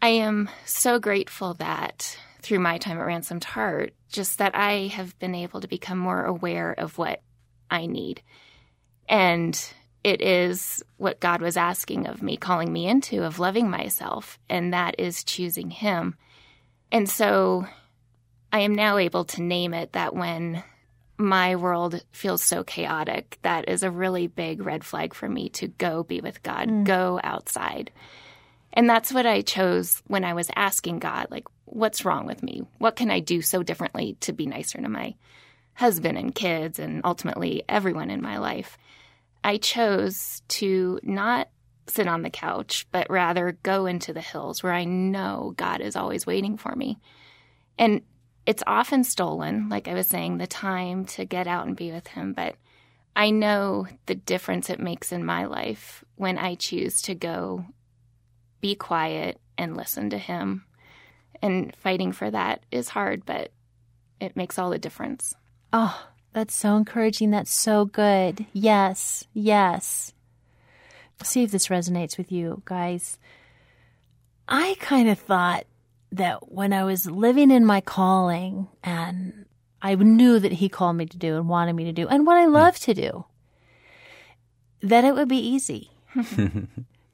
I 0.03 0.09
am 0.09 0.49
so 0.65 0.99
grateful 0.99 1.55
that 1.55 2.17
through 2.43 2.61
my 2.61 2.79
time 2.79 2.99
at 2.99 3.07
Ransomed 3.07 3.45
Heart, 3.45 3.95
just 4.09 4.39
that 4.39 4.55
I 4.55 4.87
have 4.89 5.19
been 5.19 5.35
able 5.35 5.61
to 5.61 5.69
become 5.69 5.99
more 5.99 6.25
aware 6.25 6.73
of 6.73 6.99
what 6.99 7.21
I 7.71 7.87
need. 7.87 8.23
And 9.09 9.61
it 10.03 10.23
is 10.23 10.83
what 10.97 11.21
God 11.21 11.43
was 11.43 11.57
asking 11.57 12.07
of 12.07 12.23
me, 12.23 12.37
calling 12.37 12.73
me 12.73 12.87
into, 12.87 13.23
of 13.23 13.39
loving 13.39 13.69
myself, 13.69 14.39
and 14.49 14.73
that 14.73 14.95
is 14.99 15.25
choosing 15.25 15.71
Him. 15.71 16.17
And 16.91 17.09
so 17.09 17.67
I 18.53 18.61
am 18.61 18.75
now 18.75 18.99
able 18.99 19.25
to 19.27 19.43
name 19.43 19.75
it 19.75 19.93
that 19.93 20.15
when 20.15 20.63
my 21.19 21.55
world 21.57 22.03
feels 22.13 22.43
so 22.43 22.65
chaotic, 22.65 23.39
that 23.43 23.69
is 23.69 23.83
a 23.83 23.91
really 23.91 24.27
big 24.27 24.65
red 24.65 24.85
flag 24.85 25.13
for 25.13 25.29
me 25.29 25.51
to 25.51 25.69
go 25.69 26.03
be 26.03 26.21
with 26.21 26.43
God, 26.43 26.69
mm. 26.69 26.85
go 26.85 27.21
outside. 27.23 27.91
And 28.73 28.89
that's 28.89 29.13
what 29.13 29.27
I 29.27 29.43
chose 29.43 30.03
when 30.07 30.25
I 30.25 30.33
was 30.33 30.51
asking 30.57 31.01
God, 31.01 31.27
like, 31.31 31.47
what's 31.67 32.05
wrong 32.05 32.27
with 32.27 32.43
me? 32.43 32.63
What 32.79 32.97
can 32.97 33.11
I 33.11 33.21
do 33.21 33.43
so 33.43 33.63
differently 33.63 34.17
to 34.21 34.33
be 34.33 34.47
nicer 34.47 34.81
to 34.81 34.89
my 34.89 35.15
husband 35.75 36.17
and 36.17 36.35
kids 36.35 36.79
and 36.79 37.03
ultimately 37.05 37.65
everyone 37.69 38.11
in 38.11 38.23
my 38.23 38.39
life? 38.39 38.79
I 39.43 39.57
chose 39.59 40.43
to 40.49 41.01
not 41.03 41.49
sit 41.87 42.07
on 42.07 42.23
the 42.23 42.31
couch, 42.31 42.87
but 42.93 43.11
rather 43.11 43.59
go 43.63 43.87
into 43.87 44.13
the 44.13 44.21
hills 44.21 44.63
where 44.63 44.73
I 44.73 44.85
know 44.85 45.55
God 45.57 45.81
is 45.81 45.97
always 45.97 46.27
waiting 46.27 46.57
for 46.57 46.75
me. 46.75 46.99
And 47.79 48.03
it's 48.47 48.63
often 48.67 49.05
stolen, 49.05 49.69
like 49.69 49.89
I 49.89 49.95
was 49.95 50.07
saying, 50.07 50.39
the 50.39 50.47
time 50.47 51.05
to 51.07 51.25
get 51.25 51.47
out 51.47 51.67
and 51.67 51.77
be 51.77 51.93
with 51.93 52.07
Him. 52.09 52.33
But 52.33 52.57
I 53.15 53.31
know 53.31 53.87
the 54.07 54.15
difference 54.15 54.71
it 54.71 54.81
makes 54.81 55.13
in 55.13 55.25
my 55.25 55.45
life 55.47 56.05
when 56.17 56.39
I 56.39 56.55
choose 56.55 57.03
to 57.03 57.15
go 57.15 57.65
be 58.61 58.75
quiet 58.75 59.41
and 59.59 59.77
listen 59.77 60.11
to 60.11 60.19
Him. 60.19 60.65
And 61.43 61.75
fighting 61.77 62.13
for 62.13 62.31
that 62.31 62.65
is 62.71 62.91
hard, 62.91 63.25
but 63.25 63.53
it 64.21 64.37
makes 64.37 64.59
all 64.59 64.71
the 64.71 64.79
difference. 64.79 65.35
Oh, 65.73 66.07
that's 66.33 66.55
so 66.55 66.77
encouraging. 66.77 67.31
That's 67.31 67.53
so 67.53 67.85
good. 67.85 68.47
Yes, 68.53 69.25
yes. 69.33 70.13
See 71.23 71.43
if 71.43 71.51
this 71.51 71.69
resonates 71.69 72.17
with 72.17 72.33
you 72.33 72.63
guys. 72.65 73.19
I 74.49 74.77
kind 74.81 75.09
of 75.09 75.19
thought 75.19 75.65
that 76.13 76.53
when 76.53 76.73
I 76.73 76.85
was 76.85 77.07
living 77.07 77.51
in 77.51 77.65
my 77.65 77.81
calling 77.81 78.69
and 78.83 79.47
I 79.83 79.95
knew 79.95 80.39
that 80.39 80.53
he 80.53 80.69
called 80.69 80.97
me 80.97 81.07
to 81.07 81.17
do 81.17 81.37
and 81.37 81.49
wanted 81.49 81.75
me 81.75 81.85
to 81.85 81.93
do 81.93 82.09
and 82.09 82.27
what 82.27 82.37
I 82.37 82.47
love 82.47 82.79
to 82.81 82.95
do, 82.95 83.25
that 84.83 85.05
it 85.05 85.15
would 85.15 85.29
be 85.29 85.39
easy. 85.39 85.91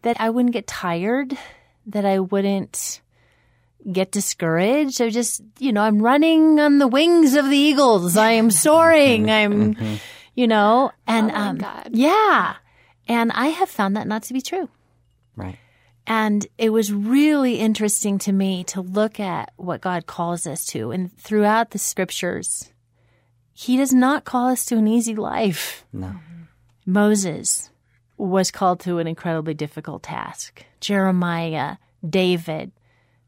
that 0.02 0.20
I 0.20 0.30
wouldn't 0.30 0.52
get 0.52 0.66
tired, 0.66 1.36
that 1.86 2.04
I 2.04 2.20
wouldn't 2.20 3.00
get 3.90 4.10
discouraged. 4.10 5.00
I 5.00 5.10
just, 5.10 5.42
you 5.58 5.72
know, 5.72 5.82
I'm 5.82 6.02
running 6.02 6.58
on 6.60 6.78
the 6.78 6.88
wings 6.88 7.34
of 7.34 7.48
the 7.48 7.56
eagles. 7.56 8.16
I 8.16 8.32
am 8.32 8.50
soaring. 8.50 9.30
I'm, 9.30 9.74
mm-hmm. 9.74 9.94
you 10.34 10.46
know, 10.46 10.92
and, 11.06 11.30
oh 11.30 11.34
um, 11.34 11.58
God. 11.58 11.90
yeah. 11.92 12.56
And 13.08 13.30
I 13.32 13.48
have 13.48 13.68
found 13.68 13.96
that 13.96 14.06
not 14.06 14.24
to 14.24 14.32
be 14.32 14.40
true. 14.40 14.68
Right. 15.36 15.58
And 16.06 16.46
it 16.56 16.70
was 16.70 16.92
really 16.92 17.58
interesting 17.58 18.18
to 18.20 18.32
me 18.32 18.64
to 18.64 18.80
look 18.80 19.18
at 19.18 19.52
what 19.56 19.80
God 19.80 20.06
calls 20.06 20.46
us 20.46 20.66
to. 20.66 20.92
And 20.92 21.12
throughout 21.18 21.70
the 21.70 21.78
scriptures, 21.78 22.70
He 23.52 23.76
does 23.76 23.92
not 23.92 24.24
call 24.24 24.48
us 24.48 24.64
to 24.66 24.76
an 24.76 24.86
easy 24.86 25.16
life. 25.16 25.84
No. 25.92 26.14
Moses 26.84 27.70
was 28.16 28.50
called 28.50 28.80
to 28.80 28.98
an 28.98 29.06
incredibly 29.06 29.54
difficult 29.54 30.04
task. 30.04 30.64
Jeremiah, 30.80 31.76
David, 32.08 32.70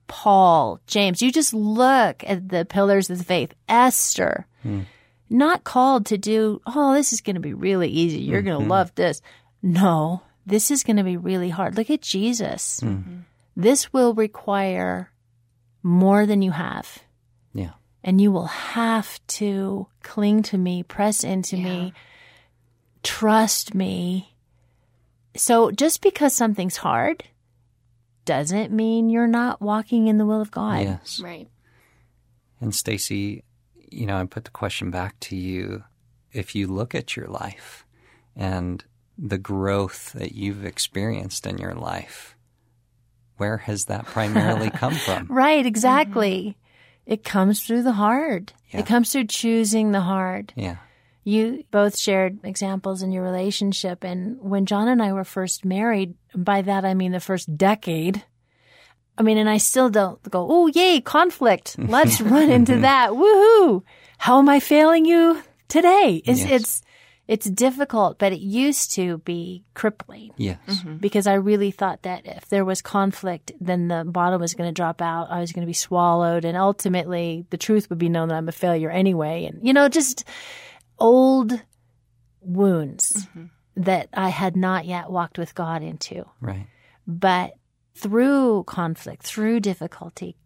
Paul, 0.08 0.80
James. 0.86 1.22
You 1.22 1.30
just 1.30 1.54
look 1.54 2.24
at 2.26 2.48
the 2.48 2.64
pillars 2.64 3.08
of 3.08 3.18
the 3.18 3.24
faith. 3.24 3.54
Esther, 3.68 4.46
hmm. 4.62 4.80
not 5.30 5.62
called 5.62 6.06
to 6.06 6.18
do, 6.18 6.60
oh, 6.66 6.94
this 6.94 7.12
is 7.12 7.20
going 7.20 7.36
to 7.36 7.40
be 7.40 7.54
really 7.54 7.88
easy. 7.88 8.20
You're 8.20 8.40
mm-hmm. 8.40 8.48
going 8.48 8.62
to 8.64 8.68
love 8.68 8.94
this. 8.96 9.22
No, 9.62 10.22
this 10.46 10.70
is 10.70 10.82
going 10.82 10.96
to 10.96 11.04
be 11.04 11.16
really 11.16 11.50
hard. 11.50 11.76
Look 11.76 11.90
at 11.90 12.00
Jesus. 12.00 12.80
Mm-hmm. 12.82 13.20
This 13.56 13.92
will 13.92 14.14
require 14.14 15.12
more 15.82 16.26
than 16.26 16.42
you 16.42 16.50
have. 16.50 16.98
Yeah. 17.52 17.72
And 18.02 18.20
you 18.20 18.32
will 18.32 18.46
have 18.46 19.24
to 19.26 19.86
cling 20.02 20.42
to 20.44 20.58
me, 20.58 20.82
press 20.82 21.22
into 21.24 21.56
yeah. 21.56 21.64
me, 21.64 21.92
trust 23.02 23.74
me. 23.74 24.34
So 25.36 25.70
just 25.70 26.02
because 26.02 26.34
something's 26.34 26.78
hard 26.78 27.24
doesn't 28.28 28.70
mean 28.70 29.08
you're 29.08 29.26
not 29.26 29.62
walking 29.62 30.06
in 30.06 30.18
the 30.18 30.26
will 30.26 30.42
of 30.42 30.50
God. 30.50 30.82
Yes. 30.82 31.18
Right. 31.18 31.48
And 32.60 32.74
Stacy, 32.74 33.42
you 33.90 34.04
know, 34.04 34.18
I 34.18 34.26
put 34.26 34.44
the 34.44 34.50
question 34.50 34.90
back 34.90 35.18
to 35.20 35.36
you. 35.36 35.84
If 36.30 36.54
you 36.54 36.66
look 36.66 36.94
at 36.94 37.16
your 37.16 37.26
life 37.26 37.86
and 38.36 38.84
the 39.16 39.38
growth 39.38 40.12
that 40.12 40.32
you've 40.32 40.62
experienced 40.62 41.46
in 41.46 41.56
your 41.56 41.72
life, 41.72 42.36
where 43.38 43.56
has 43.56 43.86
that 43.86 44.04
primarily 44.04 44.68
come 44.74 44.94
from? 44.94 45.26
right, 45.30 45.64
exactly. 45.64 46.40
Mm-hmm. 46.50 47.12
It 47.14 47.24
comes 47.24 47.62
through 47.62 47.82
the 47.84 47.92
hard. 47.92 48.52
Yeah. 48.68 48.80
It 48.80 48.86
comes 48.86 49.10
through 49.10 49.28
choosing 49.28 49.92
the 49.92 50.02
hard. 50.02 50.52
Yeah. 50.54 50.76
You 51.28 51.62
both 51.70 51.98
shared 51.98 52.38
examples 52.42 53.02
in 53.02 53.12
your 53.12 53.22
relationship. 53.22 54.02
And 54.02 54.40
when 54.40 54.64
John 54.64 54.88
and 54.88 55.02
I 55.02 55.12
were 55.12 55.24
first 55.24 55.62
married, 55.62 56.14
by 56.34 56.62
that 56.62 56.86
I 56.86 56.94
mean 56.94 57.12
the 57.12 57.20
first 57.20 57.54
decade, 57.54 58.24
I 59.18 59.22
mean, 59.22 59.36
and 59.36 59.46
I 59.46 59.58
still 59.58 59.90
don't 59.90 60.22
go, 60.30 60.46
oh, 60.48 60.68
yay, 60.68 61.02
conflict. 61.02 61.76
Let's 61.78 62.22
run 62.22 62.50
into 62.50 62.78
that. 62.78 63.10
Woohoo. 63.10 63.82
How 64.16 64.38
am 64.38 64.48
I 64.48 64.58
failing 64.58 65.04
you 65.04 65.42
today? 65.68 66.22
It's, 66.24 66.40
yes. 66.40 66.50
it's, 66.50 66.82
it's 67.26 67.50
difficult, 67.50 68.18
but 68.18 68.32
it 68.32 68.40
used 68.40 68.92
to 68.94 69.18
be 69.18 69.64
crippling. 69.74 70.30
Yes. 70.38 70.58
Mm-hmm. 70.66 70.96
Because 70.96 71.26
I 71.26 71.34
really 71.34 71.72
thought 71.72 72.04
that 72.04 72.22
if 72.24 72.48
there 72.48 72.64
was 72.64 72.80
conflict, 72.80 73.52
then 73.60 73.88
the 73.88 74.02
bottom 74.02 74.40
was 74.40 74.54
going 74.54 74.70
to 74.70 74.74
drop 74.74 75.02
out. 75.02 75.30
I 75.30 75.40
was 75.40 75.52
going 75.52 75.66
to 75.66 75.66
be 75.66 75.74
swallowed. 75.74 76.46
And 76.46 76.56
ultimately, 76.56 77.44
the 77.50 77.58
truth 77.58 77.90
would 77.90 77.98
be 77.98 78.08
known 78.08 78.28
that 78.28 78.36
I'm 78.36 78.48
a 78.48 78.52
failure 78.52 78.88
anyway. 78.88 79.44
And, 79.44 79.60
you 79.66 79.74
know, 79.74 79.90
just 79.90 80.24
old 80.98 81.60
wounds 82.40 83.26
mm-hmm. 83.26 83.46
that 83.76 84.08
I 84.12 84.28
had 84.28 84.56
not 84.56 84.84
yet 84.84 85.10
walked 85.10 85.38
with 85.38 85.54
God 85.54 85.82
into. 85.82 86.24
Right. 86.40 86.66
But 87.06 87.54
through 87.94 88.64
conflict, 88.64 89.22
through 89.22 89.60
difficulty, 89.60 90.36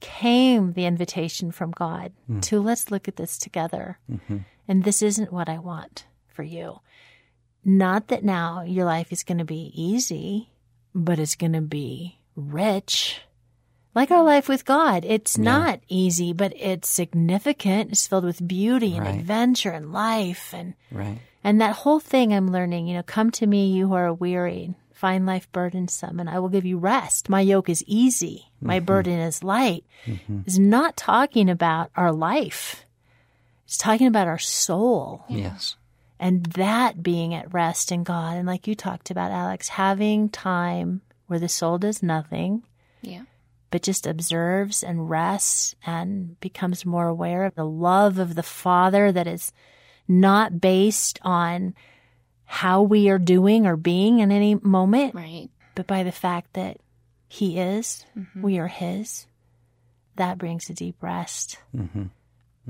came 0.00 0.72
the 0.72 0.86
invitation 0.86 1.50
from 1.50 1.70
God 1.70 2.12
mm. 2.30 2.42
to 2.42 2.60
let's 2.60 2.90
look 2.90 3.08
at 3.08 3.16
this 3.16 3.38
together. 3.38 3.98
Mm-hmm. 4.10 4.38
And 4.68 4.84
this 4.84 5.02
isn't 5.02 5.32
what 5.32 5.48
I 5.48 5.58
want 5.58 6.06
for 6.28 6.42
you. 6.42 6.80
Not 7.64 8.08
that 8.08 8.24
now 8.24 8.62
your 8.62 8.84
life 8.84 9.12
is 9.12 9.22
going 9.22 9.38
to 9.38 9.44
be 9.44 9.72
easy, 9.74 10.50
but 10.94 11.18
it's 11.18 11.36
going 11.36 11.54
to 11.54 11.62
be 11.62 12.18
rich 12.36 13.20
like 13.94 14.10
our 14.10 14.22
life 14.22 14.48
with 14.48 14.64
God. 14.64 15.04
It's 15.04 15.38
yeah. 15.38 15.44
not 15.44 15.80
easy, 15.88 16.32
but 16.32 16.52
it's 16.56 16.88
significant. 16.88 17.92
It's 17.92 18.06
filled 18.06 18.24
with 18.24 18.46
beauty 18.46 18.96
and 18.96 19.06
right. 19.06 19.14
adventure 19.14 19.70
and 19.70 19.92
life 19.92 20.52
and 20.52 20.74
right. 20.90 21.18
and 21.42 21.60
that 21.60 21.76
whole 21.76 22.00
thing 22.00 22.32
I'm 22.32 22.50
learning, 22.50 22.88
you 22.88 22.94
know, 22.94 23.02
come 23.02 23.30
to 23.32 23.46
me 23.46 23.68
you 23.72 23.88
who 23.88 23.94
are 23.94 24.12
weary, 24.12 24.74
find 24.92 25.26
life 25.26 25.50
burdensome, 25.52 26.18
and 26.18 26.28
I 26.28 26.38
will 26.40 26.48
give 26.48 26.64
you 26.64 26.78
rest. 26.78 27.28
My 27.28 27.40
yoke 27.40 27.68
is 27.68 27.84
easy, 27.86 28.50
my 28.60 28.78
mm-hmm. 28.78 28.86
burden 28.86 29.18
is 29.20 29.44
light. 29.44 29.84
Mm-hmm. 30.06 30.40
Is 30.46 30.58
not 30.58 30.96
talking 30.96 31.48
about 31.48 31.90
our 31.96 32.12
life. 32.12 32.84
It's 33.64 33.78
talking 33.78 34.06
about 34.06 34.26
our 34.26 34.38
soul. 34.38 35.24
Yes. 35.28 35.76
And 36.20 36.44
that 36.46 37.02
being 37.02 37.34
at 37.34 37.52
rest 37.52 37.90
in 37.90 38.04
God. 38.04 38.36
And 38.36 38.46
like 38.46 38.66
you 38.66 38.74
talked 38.74 39.10
about, 39.10 39.32
Alex, 39.32 39.68
having 39.68 40.28
time 40.28 41.02
where 41.26 41.38
the 41.38 41.48
soul 41.48 41.78
does 41.78 42.02
nothing. 42.02 42.62
Yeah 43.02 43.22
but 43.74 43.82
just 43.82 44.06
observes 44.06 44.84
and 44.84 45.10
rests 45.10 45.74
and 45.84 46.38
becomes 46.38 46.86
more 46.86 47.08
aware 47.08 47.44
of 47.44 47.56
the 47.56 47.66
love 47.66 48.20
of 48.20 48.36
the 48.36 48.42
Father 48.44 49.10
that 49.10 49.26
is 49.26 49.52
not 50.06 50.60
based 50.60 51.18
on 51.22 51.74
how 52.44 52.82
we 52.82 53.08
are 53.08 53.18
doing 53.18 53.66
or 53.66 53.76
being 53.76 54.20
in 54.20 54.30
any 54.30 54.54
moment, 54.54 55.12
right. 55.16 55.48
but 55.74 55.88
by 55.88 56.04
the 56.04 56.12
fact 56.12 56.52
that 56.52 56.76
He 57.26 57.58
is, 57.58 58.06
mm-hmm. 58.16 58.42
we 58.42 58.60
are 58.60 58.68
His. 58.68 59.26
That 60.14 60.38
brings 60.38 60.70
a 60.70 60.72
deep 60.72 61.02
rest. 61.02 61.58
Mm-hmm. 61.76 62.04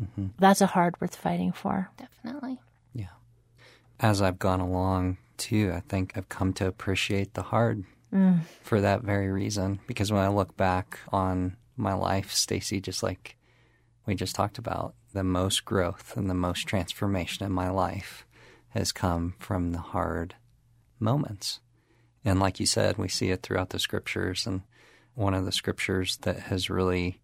Mm-hmm. 0.00 0.26
That's 0.38 0.62
a 0.62 0.66
hard 0.66 0.98
worth 1.02 1.16
fighting 1.16 1.52
for. 1.52 1.90
Definitely. 1.98 2.60
Yeah. 2.94 3.12
As 4.00 4.22
I've 4.22 4.38
gone 4.38 4.60
along, 4.60 5.18
too, 5.36 5.70
I 5.76 5.80
think 5.80 6.16
I've 6.16 6.30
come 6.30 6.54
to 6.54 6.66
appreciate 6.66 7.34
the 7.34 7.42
hard 7.42 7.84
mm. 8.14 8.40
for 8.62 8.80
that 8.80 9.02
very 9.02 9.30
reason. 9.30 9.80
Because 9.86 10.12
when 10.12 10.22
I 10.22 10.28
look 10.28 10.56
back 10.56 11.00
on 11.12 11.56
my 11.76 11.94
life, 11.94 12.32
Stacy, 12.32 12.80
just 12.80 13.02
like 13.02 13.36
we 14.06 14.14
just 14.14 14.34
talked 14.34 14.58
about, 14.58 14.94
the 15.12 15.24
most 15.24 15.64
growth 15.64 16.16
and 16.16 16.28
the 16.28 16.34
most 16.34 16.66
transformation 16.66 17.44
in 17.44 17.52
my 17.52 17.70
life 17.70 18.26
has 18.70 18.92
come 18.92 19.34
from 19.38 19.72
the 19.72 19.78
hard 19.78 20.34
moments. 20.98 21.60
And 22.24 22.40
like 22.40 22.58
you 22.58 22.66
said, 22.66 22.96
we 22.96 23.08
see 23.08 23.30
it 23.30 23.42
throughout 23.42 23.70
the 23.70 23.78
scriptures. 23.78 24.46
And 24.46 24.62
one 25.14 25.34
of 25.34 25.44
the 25.44 25.52
scriptures 25.52 26.16
that 26.22 26.38
has 26.40 26.70
really 26.70 27.20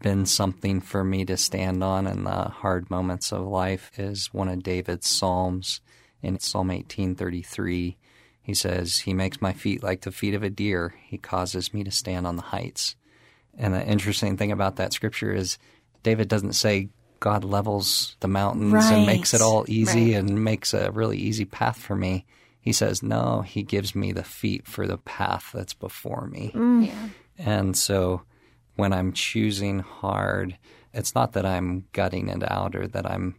been 0.00 0.26
something 0.26 0.80
for 0.80 1.04
me 1.04 1.24
to 1.24 1.36
stand 1.36 1.84
on 1.84 2.06
in 2.06 2.24
the 2.24 2.48
hard 2.48 2.90
moments 2.90 3.32
of 3.32 3.46
life 3.46 3.90
is 3.98 4.32
one 4.32 4.48
of 4.48 4.62
David's 4.62 5.08
Psalms 5.08 5.80
in 6.22 6.38
Psalm 6.40 6.68
1833. 6.68 7.96
He 8.44 8.54
says, 8.54 8.98
He 8.98 9.12
makes 9.14 9.40
my 9.42 9.52
feet 9.52 9.82
like 9.82 10.02
the 10.02 10.12
feet 10.12 10.34
of 10.34 10.42
a 10.44 10.50
deer. 10.50 10.94
He 11.06 11.18
causes 11.18 11.74
me 11.74 11.82
to 11.82 11.90
stand 11.90 12.26
on 12.26 12.36
the 12.36 12.42
heights. 12.42 12.94
And 13.58 13.74
the 13.74 13.84
interesting 13.84 14.36
thing 14.36 14.52
about 14.52 14.76
that 14.76 14.92
scripture 14.92 15.32
is 15.32 15.58
David 16.02 16.28
doesn't 16.28 16.52
say 16.52 16.90
God 17.20 17.42
levels 17.42 18.16
the 18.20 18.28
mountains 18.28 18.72
right. 18.74 18.92
and 18.92 19.06
makes 19.06 19.32
it 19.34 19.40
all 19.40 19.64
easy 19.66 20.12
Right. 20.12 20.18
and 20.20 20.44
makes 20.44 20.74
a 20.74 20.90
really 20.92 21.16
easy 21.16 21.46
path 21.46 21.78
for 21.78 21.96
me. 21.96 22.26
He 22.60 22.72
says, 22.72 23.02
No, 23.02 23.40
He 23.40 23.62
gives 23.62 23.94
me 23.94 24.12
the 24.12 24.24
feet 24.24 24.66
for 24.66 24.86
the 24.86 24.98
path 24.98 25.50
that's 25.54 25.74
before 25.74 26.26
me. 26.26 26.52
Mm. 26.54 26.86
Yeah. 26.86 27.08
And 27.38 27.76
so 27.76 28.22
when 28.76 28.92
I'm 28.92 29.12
choosing 29.12 29.78
hard, 29.78 30.58
it's 30.92 31.14
not 31.14 31.32
that 31.32 31.46
I'm 31.46 31.86
gutting 31.92 32.28
it 32.28 32.42
out 32.50 32.76
or 32.76 32.86
that 32.88 33.10
I'm 33.10 33.36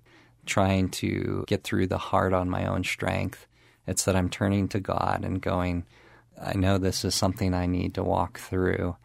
trying 0.48 0.90
to 0.90 1.44
get 1.48 1.64
through 1.64 1.88
the 1.88 1.98
hard 1.98 2.34
on 2.34 2.50
my 2.50 2.66
own 2.66 2.84
strength. 2.84 3.46
It's 3.88 4.06
that 4.06 4.16
I'm 4.16 4.30
turning 4.30 4.68
to 4.70 4.80
God 4.80 5.24
and 5.24 5.42
going, 5.42 5.86
I 6.42 6.54
know 6.54 6.78
this 6.78 7.06
is 7.06 7.16
something 7.16 7.54
I 7.54 7.66
need 7.66 7.94
to 7.96 8.04
walk 8.04 8.40
through, 8.40 8.96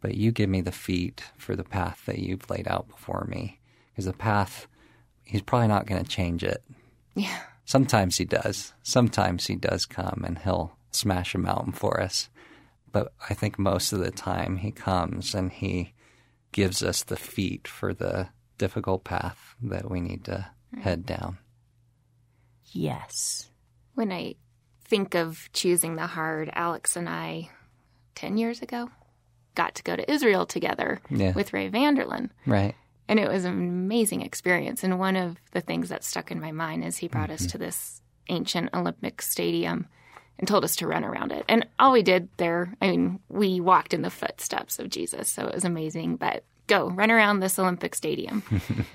but 0.00 0.14
you 0.14 0.32
give 0.32 0.48
me 0.48 0.60
the 0.60 0.72
feet 0.72 1.24
for 1.36 1.56
the 1.56 1.64
path 1.64 2.02
that 2.06 2.18
you've 2.18 2.48
laid 2.48 2.68
out 2.68 2.88
before 2.88 3.26
me. 3.28 3.60
Because 3.90 4.06
the 4.06 4.12
path, 4.12 4.68
He's 5.28 5.42
probably 5.42 5.68
not 5.68 5.84
going 5.84 6.02
to 6.02 6.08
change 6.08 6.42
it. 6.42 6.64
Yeah. 7.14 7.40
Sometimes 7.66 8.16
he 8.16 8.24
does. 8.24 8.72
Sometimes 8.82 9.46
he 9.46 9.56
does 9.56 9.84
come 9.84 10.24
and 10.26 10.38
he'll 10.38 10.78
smash 10.90 11.34
a 11.34 11.38
mountain 11.38 11.74
for 11.74 12.00
us. 12.00 12.30
But 12.90 13.12
I 13.28 13.34
think 13.34 13.58
most 13.58 13.92
of 13.92 13.98
the 13.98 14.10
time 14.10 14.56
he 14.56 14.70
comes 14.70 15.34
and 15.34 15.52
he 15.52 15.92
gives 16.50 16.82
us 16.82 17.02
the 17.02 17.16
feet 17.16 17.68
for 17.68 17.92
the 17.92 18.30
difficult 18.56 19.04
path 19.04 19.54
that 19.62 19.90
we 19.90 20.00
need 20.00 20.24
to 20.24 20.46
head 20.80 21.04
down. 21.04 21.36
Yes. 22.72 23.47
When 23.98 24.12
I 24.12 24.36
think 24.84 25.16
of 25.16 25.50
choosing 25.52 25.96
the 25.96 26.06
hard, 26.06 26.52
Alex 26.54 26.94
and 26.94 27.08
I, 27.08 27.50
10 28.14 28.36
years 28.36 28.62
ago, 28.62 28.90
got 29.56 29.74
to 29.74 29.82
go 29.82 29.96
to 29.96 30.08
Israel 30.08 30.46
together 30.46 31.00
Yeah. 31.10 31.32
with 31.32 31.52
Ray 31.52 31.66
Vander 31.66 32.04
Laan. 32.04 32.30
Right. 32.46 32.76
And 33.08 33.18
it 33.18 33.28
was 33.28 33.44
an 33.44 33.54
amazing 33.54 34.22
experience. 34.22 34.84
And 34.84 35.00
one 35.00 35.16
of 35.16 35.38
the 35.50 35.60
things 35.60 35.88
that 35.88 36.04
stuck 36.04 36.30
in 36.30 36.40
my 36.40 36.52
mind 36.52 36.84
is 36.84 36.98
he 36.98 37.08
brought 37.08 37.30
us 37.30 37.40
mm-hmm. 37.40 37.48
to 37.48 37.58
this 37.58 38.00
ancient 38.28 38.70
Olympic 38.72 39.20
stadium 39.20 39.88
and 40.38 40.46
told 40.46 40.62
us 40.62 40.76
to 40.76 40.86
run 40.86 41.02
around 41.04 41.32
it. 41.32 41.44
And 41.48 41.66
all 41.80 41.90
we 41.90 42.04
did 42.04 42.28
there, 42.36 42.72
I 42.80 42.90
mean, 42.90 43.18
we 43.28 43.58
walked 43.58 43.94
in 43.94 44.02
the 44.02 44.10
footsteps 44.10 44.78
of 44.78 44.90
Jesus. 44.90 45.28
So 45.28 45.44
it 45.48 45.54
was 45.56 45.64
amazing. 45.64 46.18
But 46.18 46.44
go, 46.68 46.88
run 46.88 47.10
around 47.10 47.40
this 47.40 47.58
Olympic 47.58 47.96
stadium. 47.96 48.44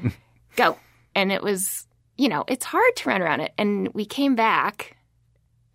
go. 0.56 0.78
And 1.14 1.30
it 1.30 1.44
was, 1.44 1.88
you 2.18 2.30
know, 2.30 2.44
it's 2.48 2.66
hard 2.66 2.96
to 2.98 3.10
run 3.10 3.22
around 3.22 3.42
it. 3.42 3.54
And 3.58 3.90
we 3.94 4.06
came 4.06 4.36
back 4.36 4.98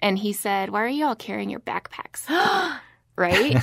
and 0.00 0.18
he 0.18 0.32
said, 0.32 0.70
Why 0.70 0.82
are 0.82 0.88
you 0.88 1.06
all 1.06 1.16
carrying 1.16 1.50
your 1.50 1.60
backpacks? 1.60 2.28
right? 3.16 3.62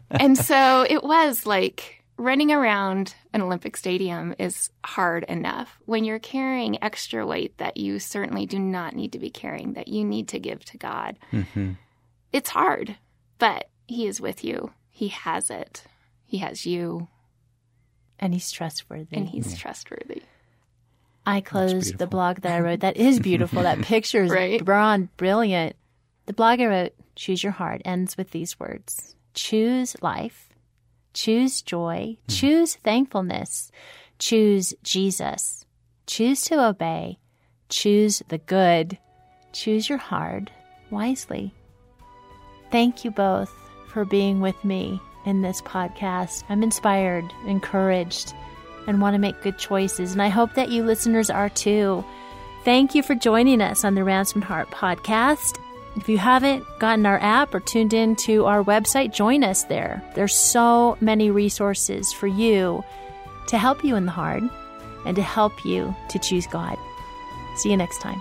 and 0.10 0.36
so 0.36 0.84
it 0.88 1.02
was 1.04 1.46
like 1.46 2.02
running 2.18 2.52
around 2.52 3.14
an 3.32 3.40
Olympic 3.42 3.76
stadium 3.76 4.34
is 4.38 4.70
hard 4.84 5.24
enough. 5.24 5.78
When 5.86 6.04
you're 6.04 6.18
carrying 6.18 6.82
extra 6.82 7.26
weight 7.26 7.56
that 7.58 7.76
you 7.76 7.98
certainly 7.98 8.46
do 8.46 8.58
not 8.58 8.94
need 8.94 9.12
to 9.12 9.18
be 9.18 9.30
carrying, 9.30 9.72
that 9.74 9.88
you 9.88 10.04
need 10.04 10.28
to 10.28 10.38
give 10.38 10.64
to 10.66 10.78
God, 10.78 11.18
hmm 11.30 11.72
it's 12.32 12.48
hard, 12.50 12.96
but 13.38 13.68
He 13.86 14.06
is 14.06 14.18
with 14.20 14.42
you. 14.42 14.72
He 14.88 15.08
has 15.08 15.50
it. 15.50 15.84
He 16.24 16.38
has 16.38 16.64
you, 16.64 17.08
And 18.18 18.32
he's 18.32 18.50
trustworthy. 18.50 19.16
and 19.16 19.28
He's 19.28 19.54
trustworthy. 19.58 20.22
I 21.24 21.40
closed 21.40 21.98
the 21.98 22.06
blog 22.06 22.40
that 22.40 22.52
I 22.52 22.60
wrote. 22.60 22.80
That 22.80 22.96
is 22.96 23.20
beautiful. 23.20 23.62
that 23.62 23.82
picture 23.82 24.24
is 24.24 24.30
Right? 24.30 24.64
broad, 24.64 25.14
brilliant. 25.16 25.76
The 26.26 26.32
blog 26.32 26.60
I 26.60 26.66
wrote, 26.66 26.94
Choose 27.14 27.42
Your 27.42 27.52
Hard, 27.52 27.82
ends 27.84 28.16
with 28.16 28.30
these 28.30 28.58
words 28.58 29.14
Choose 29.34 29.96
life, 30.02 30.48
choose 31.14 31.62
joy, 31.62 32.16
hmm. 32.26 32.32
choose 32.32 32.74
thankfulness, 32.76 33.70
choose 34.18 34.74
Jesus, 34.82 35.64
choose 36.06 36.42
to 36.42 36.64
obey, 36.64 37.18
choose 37.68 38.22
the 38.28 38.38
good, 38.38 38.98
choose 39.52 39.88
your 39.88 39.98
hard 39.98 40.50
wisely. 40.90 41.54
Thank 42.70 43.04
you 43.04 43.10
both 43.10 43.52
for 43.88 44.04
being 44.04 44.40
with 44.40 44.62
me 44.64 45.00
in 45.26 45.42
this 45.42 45.60
podcast. 45.62 46.44
I'm 46.48 46.62
inspired, 46.62 47.24
encouraged, 47.46 48.34
and 48.86 49.00
want 49.00 49.14
to 49.14 49.18
make 49.18 49.42
good 49.42 49.58
choices. 49.58 50.12
And 50.12 50.22
I 50.22 50.28
hope 50.28 50.54
that 50.54 50.70
you 50.70 50.82
listeners 50.82 51.30
are 51.30 51.48
too. 51.48 52.04
Thank 52.64 52.94
you 52.94 53.02
for 53.02 53.14
joining 53.14 53.60
us 53.60 53.84
on 53.84 53.94
the 53.94 54.04
Ransomed 54.04 54.44
Heart 54.44 54.70
podcast. 54.70 55.58
If 55.96 56.08
you 56.08 56.16
haven't 56.16 56.64
gotten 56.78 57.04
our 57.04 57.18
app 57.18 57.54
or 57.54 57.60
tuned 57.60 57.92
in 57.92 58.16
to 58.16 58.46
our 58.46 58.64
website, 58.64 59.12
join 59.12 59.44
us 59.44 59.64
there. 59.64 60.02
There's 60.14 60.34
so 60.34 60.96
many 61.00 61.30
resources 61.30 62.12
for 62.12 62.26
you 62.26 62.82
to 63.48 63.58
help 63.58 63.84
you 63.84 63.96
in 63.96 64.06
the 64.06 64.12
hard 64.12 64.42
and 65.04 65.16
to 65.16 65.22
help 65.22 65.64
you 65.64 65.94
to 66.08 66.18
choose 66.18 66.46
God. 66.46 66.78
See 67.56 67.70
you 67.70 67.76
next 67.76 68.00
time. 68.00 68.20